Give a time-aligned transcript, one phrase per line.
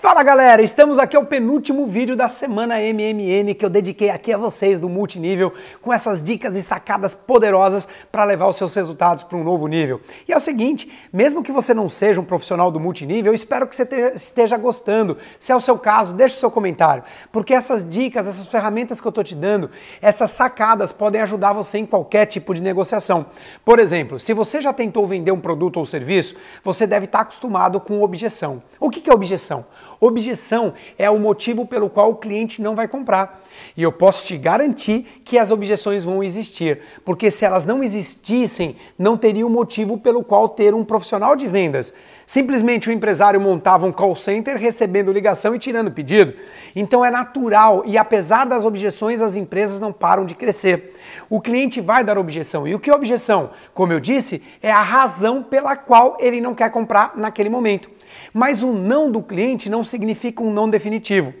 [0.00, 4.38] Fala galera, estamos aqui ao penúltimo vídeo da semana MMN que eu dediquei aqui a
[4.38, 9.36] vocês do multinível com essas dicas e sacadas poderosas para levar os seus resultados para
[9.36, 10.00] um novo nível.
[10.28, 13.66] E é o seguinte, mesmo que você não seja um profissional do multinível, eu espero
[13.66, 15.16] que você esteja gostando.
[15.36, 17.02] Se é o seu caso, deixe seu comentário,
[17.32, 19.68] porque essas dicas, essas ferramentas que eu estou te dando,
[20.00, 23.26] essas sacadas podem ajudar você em qualquer tipo de negociação.
[23.64, 27.80] Por exemplo, se você já tentou vender um produto ou serviço, você deve estar acostumado
[27.80, 28.62] com objeção.
[28.78, 29.66] O que é objeção?
[30.00, 33.42] Objeção é o motivo pelo qual o cliente não vai comprar.
[33.76, 38.76] E eu posso te garantir que as objeções vão existir, porque se elas não existissem,
[38.96, 41.92] não teria um motivo pelo qual ter um profissional de vendas.
[42.24, 46.32] Simplesmente o empresário montava um call center recebendo ligação e tirando pedido.
[46.76, 50.92] Então é natural e apesar das objeções, as empresas não param de crescer.
[51.28, 52.68] O cliente vai dar objeção.
[52.68, 53.50] E o que é objeção?
[53.74, 57.97] Como eu disse, é a razão pela qual ele não quer comprar naquele momento.
[58.32, 61.32] Mas o não do cliente não significa um não definitivo.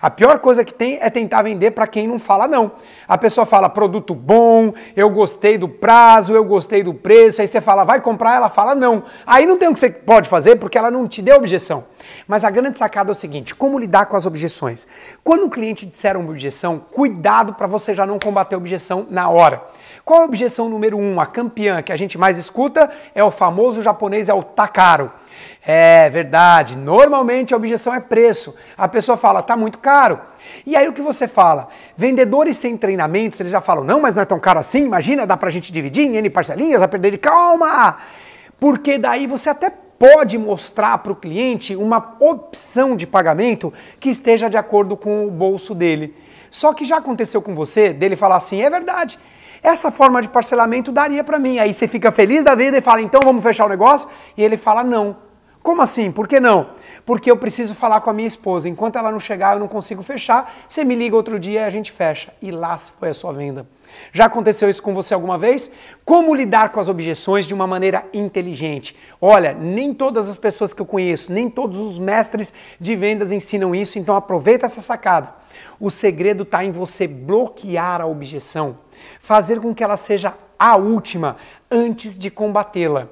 [0.00, 2.72] A pior coisa que tem é tentar vender para quem não fala não.
[3.08, 7.60] A pessoa fala produto bom, eu gostei do prazo, eu gostei do preço, aí você
[7.60, 9.02] fala vai comprar, ela fala não.
[9.26, 11.84] Aí não tem o que você pode fazer porque ela não te deu objeção.
[12.26, 14.86] Mas a grande sacada é o seguinte, como lidar com as objeções?
[15.24, 19.28] Quando o cliente disser uma objeção, cuidado para você já não combater a objeção na
[19.28, 19.62] hora.
[20.04, 21.20] Qual a objeção número um?
[21.20, 25.10] A campeã que a gente mais escuta é o famoso japonês, é o takaro.
[25.66, 28.56] É verdade, normalmente a objeção é preço.
[28.76, 30.20] A pessoa fala, tá muito caro.
[30.64, 31.68] E aí o que você fala?
[31.96, 35.36] Vendedores sem treinamentos, eles já falam, não, mas não é tão caro assim, imagina, dá
[35.36, 37.96] pra gente dividir em N parcelinhas, a perder de calma.
[38.60, 44.48] Porque daí você até pode mostrar para o cliente uma opção de pagamento que esteja
[44.48, 46.14] de acordo com o bolso dele.
[46.50, 49.18] Só que já aconteceu com você dele falar assim, é verdade,
[49.62, 51.58] essa forma de parcelamento daria para mim.
[51.58, 54.08] Aí você fica feliz da vida e fala, então vamos fechar o negócio?
[54.36, 55.25] E ele fala, não.
[55.66, 56.12] Como assim?
[56.12, 56.68] Por que não?
[57.04, 58.68] Porque eu preciso falar com a minha esposa.
[58.68, 60.54] Enquanto ela não chegar, eu não consigo fechar.
[60.68, 62.32] Você me liga outro dia e a gente fecha.
[62.40, 63.66] E lá foi a sua venda.
[64.12, 65.72] Já aconteceu isso com você alguma vez?
[66.04, 68.96] Como lidar com as objeções de uma maneira inteligente?
[69.20, 73.74] Olha, nem todas as pessoas que eu conheço, nem todos os mestres de vendas ensinam
[73.74, 75.34] isso, então aproveita essa sacada.
[75.80, 78.78] O segredo está em você bloquear a objeção,
[79.18, 81.36] fazer com que ela seja a última
[81.68, 83.08] antes de combatê-la.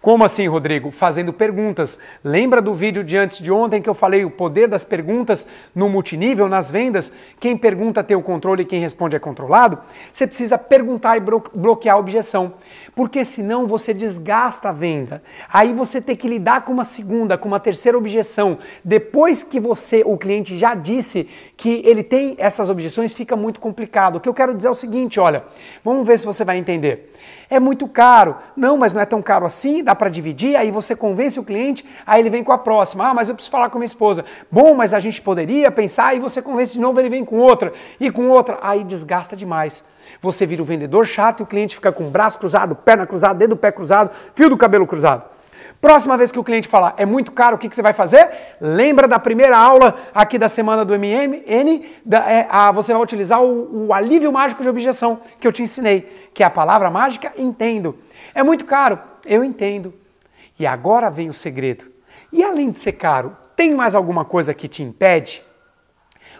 [0.00, 0.92] Como assim, Rodrigo?
[0.92, 1.98] Fazendo perguntas.
[2.22, 5.88] Lembra do vídeo de antes de ontem que eu falei o poder das perguntas no
[5.88, 7.12] multinível, nas vendas?
[7.40, 9.76] Quem pergunta tem o controle e quem responde é controlado?
[10.12, 12.54] Você precisa perguntar e bloquear a objeção,
[12.94, 15.20] porque senão você desgasta a venda.
[15.52, 18.56] Aí você tem que lidar com uma segunda, com uma terceira objeção.
[18.84, 24.16] Depois que você, o cliente já disse que ele tem essas objeções, fica muito complicado.
[24.16, 25.42] O que eu quero dizer é o seguinte, olha,
[25.82, 27.12] vamos ver se você vai entender.
[27.50, 28.36] É muito caro.
[28.56, 31.82] Não, mas não é tão caro assim, dá para dividir, aí você convence o cliente,
[32.06, 33.08] aí ele vem com a próxima.
[33.08, 34.22] Ah, mas eu preciso falar com minha esposa.
[34.50, 37.72] Bom, mas a gente poderia pensar, aí você convence de novo, ele vem com outra
[37.98, 38.58] e com outra.
[38.60, 39.82] Aí desgasta demais.
[40.20, 43.34] Você vira o vendedor chato e o cliente fica com o braço cruzado, perna cruzada,
[43.34, 45.24] dedo do pé cruzado, fio do cabelo cruzado.
[45.80, 48.28] Próxima vez que o cliente falar é muito caro, o que, que você vai fazer?
[48.60, 51.82] Lembra da primeira aula aqui da semana do MMN?
[52.04, 55.62] Da, é, a, você vai utilizar o, o alívio mágico de objeção que eu te
[55.62, 57.96] ensinei, que é a palavra mágica entendo.
[58.34, 58.98] É muito caro,
[59.28, 59.94] eu entendo.
[60.58, 61.86] E agora vem o segredo.
[62.32, 65.42] E além de ser caro, tem mais alguma coisa que te impede?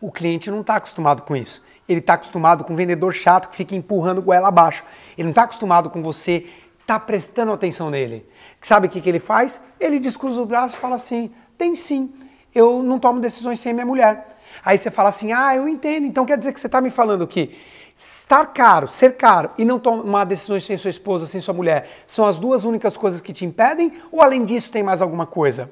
[0.00, 1.64] O cliente não está acostumado com isso.
[1.88, 4.84] Ele está acostumado com um vendedor chato que fica empurrando goela abaixo.
[5.16, 6.46] Ele não está acostumado com você
[6.90, 8.26] está prestando atenção nele.
[8.60, 9.60] Sabe o que, que ele faz?
[9.78, 12.12] Ele descruza o braço e fala assim: tem sim,
[12.52, 14.36] eu não tomo decisões sem minha mulher.
[14.64, 17.26] Aí você fala assim: ah, eu entendo, então quer dizer que você está me falando
[17.28, 17.56] que
[18.00, 22.26] estar caro, ser caro e não tomar decisões sem sua esposa, sem sua mulher, são
[22.26, 23.92] as duas únicas coisas que te impedem?
[24.10, 25.70] Ou além disso tem mais alguma coisa?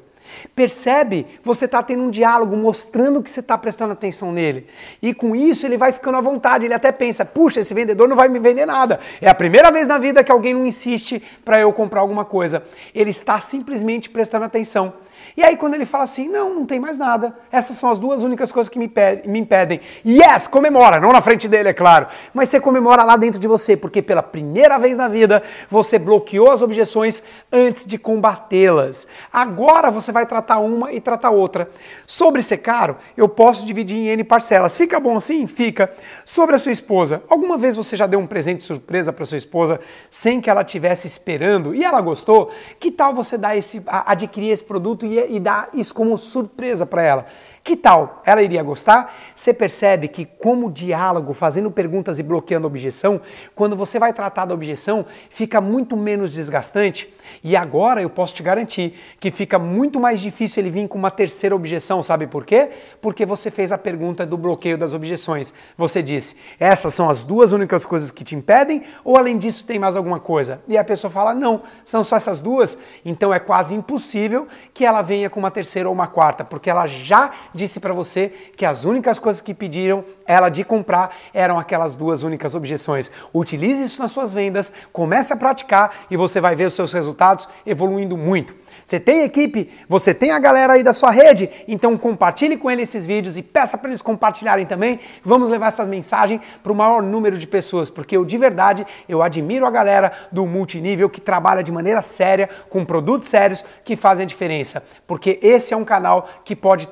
[0.55, 1.27] Percebe?
[1.43, 4.67] Você está tendo um diálogo mostrando que você está prestando atenção nele.
[5.01, 6.67] E com isso ele vai ficando à vontade.
[6.67, 9.01] Ele até pensa: puxa, esse vendedor não vai me vender nada.
[9.23, 12.63] É a primeira vez na vida que alguém não insiste para eu comprar alguma coisa.
[12.95, 14.93] Ele está simplesmente prestando atenção.
[15.37, 18.23] E aí, quando ele fala assim, não, não tem mais nada, essas são as duas
[18.25, 18.91] únicas coisas que me,
[19.39, 19.81] impedem.
[20.05, 23.77] Yes, comemora, não na frente dele, é claro, mas você comemora lá dentro de você,
[23.77, 27.23] porque pela primeira vez na vida você bloqueou as objeções
[27.53, 29.07] antes de combatê-las.
[29.33, 31.71] Agora você vai tratar uma e tratar outra.
[32.07, 34.77] Sobre ser caro, eu posso dividir em N parcelas.
[34.77, 35.47] Fica bom assim?
[35.47, 35.93] Fica.
[36.25, 39.81] Sobre a sua esposa, alguma vez você já deu um presente surpresa para sua esposa
[40.11, 42.51] sem que ela estivesse esperando e ela gostou?
[42.79, 47.27] Que tal você dar esse, adquirir esse produto e, dar isso como surpresa para ela.
[47.63, 48.23] Que tal?
[48.25, 49.15] Ela iria gostar?
[49.35, 53.21] Você percebe que, como diálogo, fazendo perguntas e bloqueando objeção,
[53.55, 57.13] quando você vai tratar da objeção, fica muito menos desgastante.
[57.43, 61.11] E agora eu posso te garantir que fica muito mais difícil ele vir com uma
[61.11, 62.71] terceira objeção, sabe por quê?
[63.03, 65.53] Porque você fez a pergunta do bloqueio das objeções.
[65.77, 69.79] Você disse: essas são as duas únicas coisas que te impedem, ou além disso tem
[69.79, 70.61] mais alguma coisa?
[70.67, 72.79] E a pessoa fala: não, são só essas duas.
[73.05, 76.87] Então é quase impossível que ela venha com uma terceira ou uma quarta, porque ela
[76.87, 81.95] já disse para você que as únicas coisas que pediram ela de comprar eram aquelas
[81.95, 83.11] duas únicas objeções.
[83.33, 87.49] Utilize isso nas suas vendas, comece a praticar e você vai ver os seus resultados
[87.67, 88.55] evoluindo muito.
[88.85, 89.71] Você tem equipe?
[89.87, 91.51] Você tem a galera aí da sua rede?
[91.69, 94.99] Então compartilhe com eles esses vídeos e peça para eles compartilharem também.
[95.23, 99.23] Vamos levar essa mensagem para o maior número de pessoas, porque eu de verdade eu
[99.23, 104.25] admiro a galera do multinível que trabalha de maneira séria, com produtos sérios que fazem
[104.25, 106.89] a diferença, porque esse é um canal que pode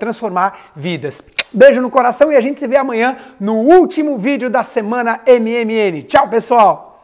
[0.74, 1.22] vidas.
[1.52, 6.02] Beijo no coração e a gente se vê amanhã no último vídeo da semana MMN.
[6.02, 6.95] Tchau, pessoal!